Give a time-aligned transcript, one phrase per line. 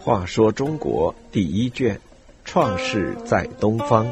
[0.00, 2.00] 话说中国第一卷，
[2.44, 4.10] 创世在东方。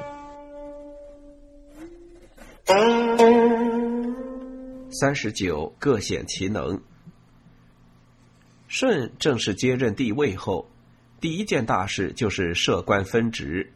[4.90, 6.80] 三十九，各显其能。
[8.68, 10.68] 舜正式接任帝位后，
[11.20, 13.72] 第一件大事就是设官分职，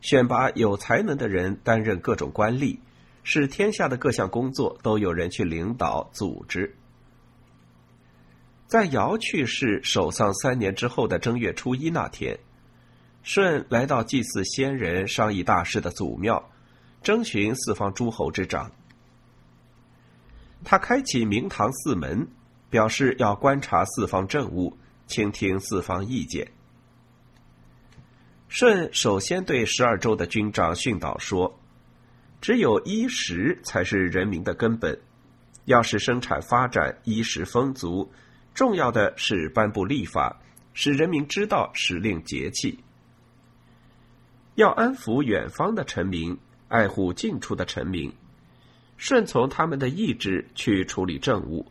[0.00, 2.78] 选拔有才能的人担任各种官吏，
[3.22, 6.76] 使天下的各项工作都有人去领导组织。
[8.66, 12.38] 在尧去世、守丧三年之后的正月初一那天，
[13.22, 16.50] 舜来到祭祀先人、商议大事的祖庙，
[17.02, 18.70] 征询四方诸侯之长。
[20.62, 22.28] 他开启明堂四门，
[22.68, 26.46] 表示要观察四方政务，倾听四方意见。
[28.48, 31.58] 舜首先对十二州的军长训导说
[32.40, 34.98] ：“只有衣食才是人民的根本，
[35.66, 38.10] 要使生产发展，衣食丰足。”
[38.52, 40.36] 重要的是颁布立法，
[40.74, 42.78] 使人民知道时令节气。
[44.56, 48.12] 要安抚远方的臣民，爱护近处的臣民，
[48.96, 51.64] 顺从他们的意志去处理政务。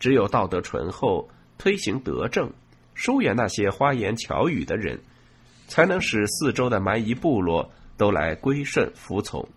[0.00, 2.52] 只有道德醇厚，推行德政，
[2.94, 5.00] 疏远那些花言巧语的人，
[5.68, 9.48] 才能使四周的蛮夷部落都来归顺服从。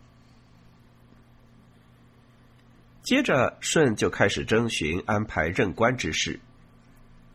[3.10, 6.40] 接着，舜就开始征询安排任官之事。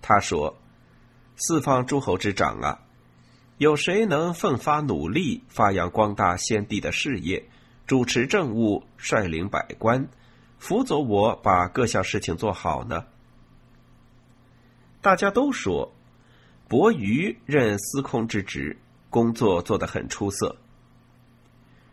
[0.00, 0.56] 他说
[1.34, 2.78] ：“四方诸侯之长啊，
[3.58, 7.44] 有谁能奋发努力，发扬光大先帝的事业，
[7.88, 10.08] 主持政务，率领百官，
[10.60, 13.06] 辅佐我把各项事情做好呢？”
[15.02, 15.92] 大家都说
[16.70, 18.76] ：“伯鱼任司空之职，
[19.10, 20.56] 工作做得很出色。”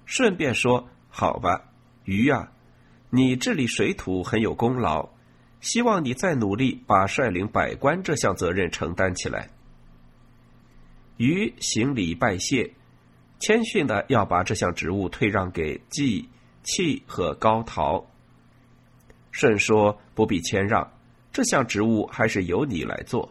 [0.05, 1.63] 顺便说：“好吧，
[2.03, 2.51] 鱼啊。”
[3.13, 5.09] 你治理水土很有功劳，
[5.59, 9.49] 希望你再努力把率领百官这项责任承担起来。
[11.17, 12.71] 于行礼拜谢，
[13.37, 16.29] 谦逊的要把这项职务退让给季、
[16.63, 18.09] 契和高陶。
[19.33, 20.89] 舜说：“不必谦让，
[21.33, 23.29] 这项职务还是由你来做。”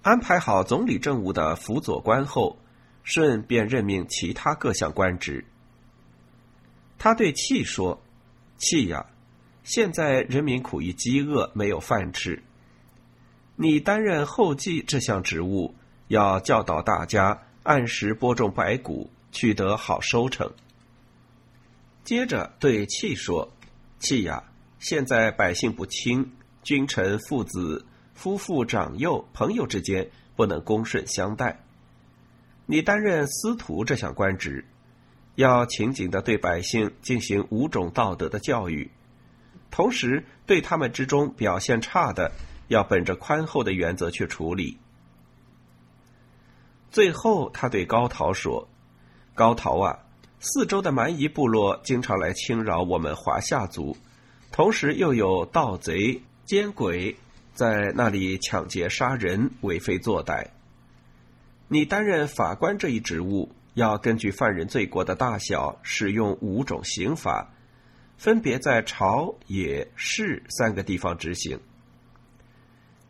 [0.00, 2.58] 安排好总理政务的辅佐官后，
[3.04, 5.44] 舜便任命其他各项官职。
[6.98, 8.02] 他对契说
[8.58, 9.06] ：“契呀，
[9.62, 12.42] 现在人民苦于饥饿，没有饭吃。
[13.54, 15.74] 你担任后继这项职务，
[16.08, 20.52] 要教导大家按时播种白谷，取得好收成。”
[22.02, 23.48] 接着对契说
[24.00, 24.42] ：“契呀，
[24.80, 26.32] 现在百姓不亲，
[26.64, 31.60] 君臣、父子、夫妇、长幼、朋友之间不能恭顺相待。
[32.66, 34.64] 你担任司徒这项官职。”
[35.38, 38.90] 要勤谨的对百姓进行五种道德的教育，
[39.70, 42.32] 同时对他们之中表现差的，
[42.66, 44.78] 要本着宽厚的原则去处理。
[46.90, 48.68] 最后，他对高陶说
[49.36, 50.00] ：“高陶啊，
[50.40, 53.96] 四周的蛮夷部落经常来侵扰我们华夏族，
[54.50, 57.16] 同时又有盗贼奸鬼
[57.54, 60.48] 在那里抢劫杀人、为非作歹。
[61.68, 67.54] 你担任法官这一职务。”要根据犯人罪过的大小，使用五种刑法，
[68.16, 71.60] 分别在朝野市三个地方执行。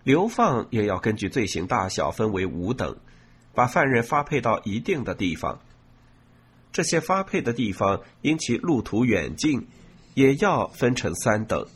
[0.05, 2.99] 流放也要根据罪行大小分为五等，
[3.55, 5.59] 把犯人发配到一定的地方。
[6.71, 9.67] 这些发配的地方因其路途远近，
[10.13, 11.67] 也要分成三等。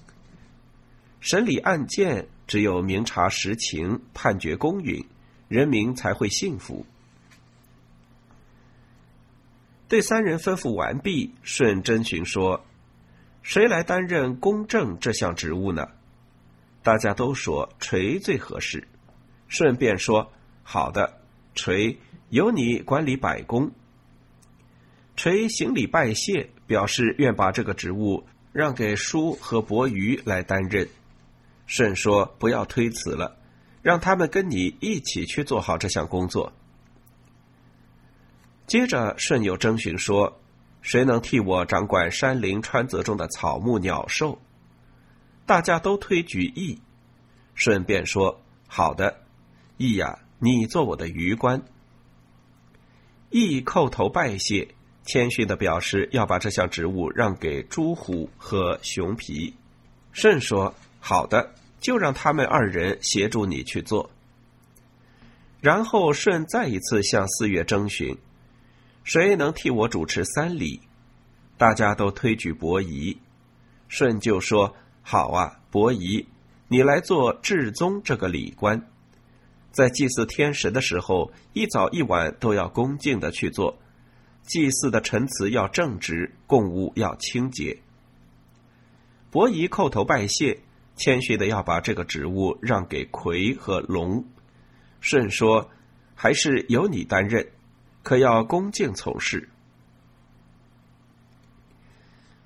[1.19, 5.03] 审理案件只有明察实情，判决公允，
[5.49, 6.85] 人民才会信服。
[9.93, 12.65] 对三人吩咐完毕，舜征询说
[13.45, 15.87] ：“谁来担任公正这项职务呢？”
[16.83, 18.89] 大家都说锤最合适。
[19.49, 20.33] 舜便说
[20.65, 21.21] ：“好的，
[21.55, 21.99] 锤
[22.31, 23.71] 由你管理百工。”
[25.15, 30.89] 锤行礼拜谢，表示愿把这个职务让给叔和伯鱼来担任。
[31.67, 33.37] 舜说：“不要推辞了，
[33.83, 36.51] 让他们跟你一起去做好这项工作。”
[38.73, 40.41] 接着，舜又征询说
[40.81, 44.41] ：“谁能替我掌管山林川泽中的草木鸟兽？”
[45.45, 46.81] 大家都推举羿，
[47.55, 49.25] 舜便说：“好的，
[49.77, 51.63] 羿呀，你做我的余官。”
[53.29, 54.69] 羿叩头拜谢，
[55.05, 59.55] 谦逊的表示要把这项职务让给朱虎和熊皮。
[60.15, 64.09] 舜说：“好的，就让他们二人协助你去做。”
[65.61, 68.17] 然后舜再一次向四月征询。
[69.05, 70.81] 谁能替我主持三礼？
[71.59, 73.19] 大家都推举伯夷，
[73.89, 76.27] 舜就说：“好啊，伯夷，
[76.69, 78.89] 你来做至宗这个礼官，
[79.71, 83.79] 在祭祀天神的时候，一早一晚都要恭敬的去做。
[84.43, 87.79] 祭祀的陈词要正直，供物要清洁。”
[89.31, 90.61] 伯夷叩头拜谢，
[90.97, 94.25] 谦虚的要把这个职务让给葵和龙。
[95.01, 95.71] 舜说
[96.15, 97.47] ：“还是由你担任，
[98.03, 99.49] 可要恭敬从事。”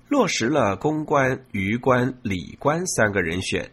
[0.09, 3.71] 落实了公关、余官、礼官三个人选，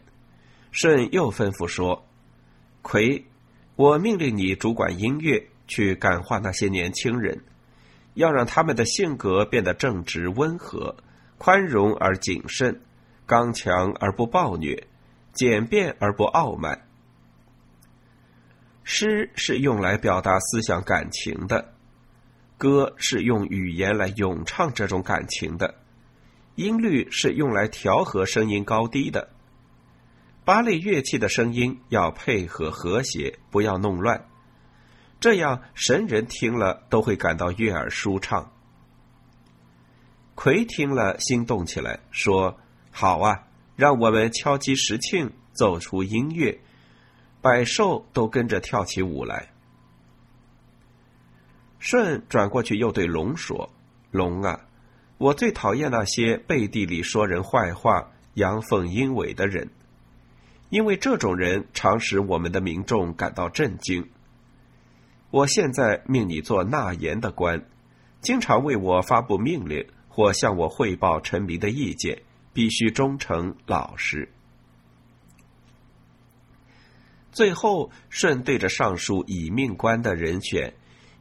[0.71, 2.05] 舜又吩咐说
[2.81, 3.25] ：“葵，
[3.75, 7.41] 我命令你主管音乐，去感化那些年轻人，
[8.15, 10.95] 要让他们的性格变得正直、温和、
[11.37, 12.81] 宽容而谨慎。”
[13.27, 14.87] 刚强而不暴虐，
[15.33, 16.87] 简便而不傲慢。
[18.83, 21.73] 诗是用来表达思想感情的，
[22.57, 25.75] 歌是用语言来咏唱这种感情的，
[26.55, 29.29] 音律是用来调和声音高低的。
[30.43, 34.25] 八类乐器的声音要配合和谐，不要弄乱，
[35.19, 38.51] 这样神人听了都会感到悦耳舒畅。
[40.35, 42.59] 葵听了心动起来，说。
[42.97, 43.43] 好啊，
[43.75, 46.61] 让我们敲击石磬，奏出音乐，
[47.41, 49.49] 百兽都跟着跳起舞来。
[51.85, 53.69] 舜转过去又对龙说
[54.09, 54.65] ：“龙啊，
[55.19, 59.69] 我最讨厌那些背地里说人坏话、阳奉阴违的人，
[60.69, 64.09] 因为这种人常使我们的民众感到震惊。
[65.29, 67.63] 我现在命你做纳言的官，
[68.19, 72.21] 经常为我发布命令或向我汇报臣民的意见。”
[72.55, 74.29] 必须忠诚老实。
[77.33, 80.73] 最后，舜对着上述以命官的人选，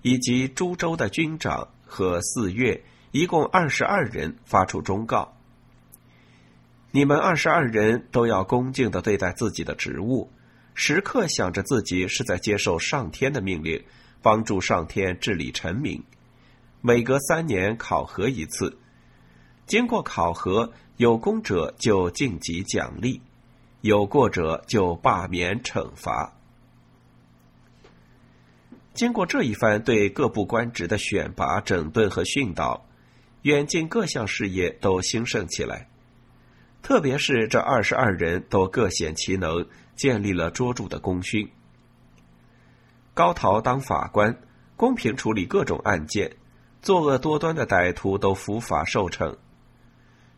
[0.04, 5.34] 以及株洲的军长和四月，一共二十二人发出忠告：
[6.90, 10.30] 你们二十二人都要恭敬的对待自己的职务，
[10.74, 13.82] 时刻想着自己是在接受上天的命令，
[14.20, 16.02] 帮助上天治理臣民。
[16.82, 18.78] 每隔三年考核一次，
[19.66, 20.72] 经过考核。
[20.96, 23.20] 有功者就晋级奖励，
[23.80, 26.32] 有过者就罢免惩罚。
[28.94, 32.86] 经过这一番对各部官职的选拔、整顿和训导，
[33.42, 35.88] 远近各项事业都兴盛起来。
[36.80, 41.50] 特别是这二十二人都各显其能，建立了卓著的功勋。
[43.14, 44.38] 高陶当法官，
[44.76, 46.36] 公平处理各种案件，
[46.80, 49.36] 作恶多端的歹徒都伏法受惩。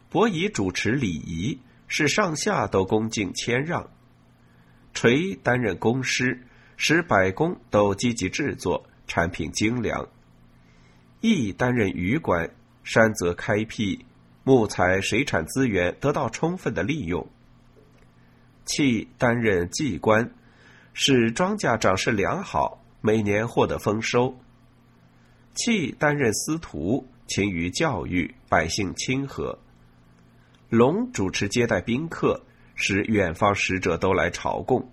[0.08, 3.90] 伯夷主持礼仪，使上下都恭敬谦让。
[4.94, 10.06] 垂担任公师，使百工都积极制作，产品精良。
[11.20, 12.48] 义担任渔官，
[12.84, 14.04] 山泽开辟，
[14.44, 17.26] 木材、水产资源得到充分的利用。
[18.66, 20.30] 契担任祭官，
[20.92, 24.38] 使庄稼长势良好，每年获得丰收。
[25.54, 29.58] 契担任司徒，勤于教育，百姓亲和。
[30.68, 32.42] 龙主持接待宾客，
[32.74, 34.90] 使远方使者都来朝贡。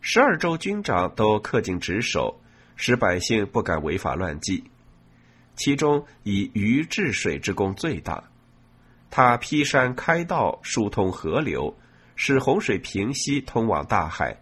[0.00, 2.40] 十二州军长都恪尽职守，
[2.74, 4.64] 使百姓不敢违法乱纪。
[5.56, 8.24] 其中以禹治水之功最大，
[9.10, 11.76] 他劈山开道，疏通河流，
[12.16, 14.40] 使洪水平息，通往大海。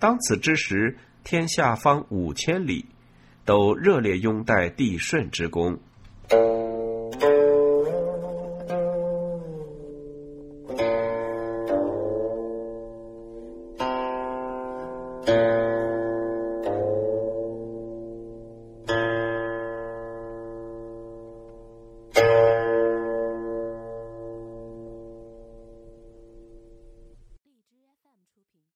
[0.00, 2.84] 当此之时，天下方五千里，
[3.44, 5.78] 都热烈拥戴帝舜之功。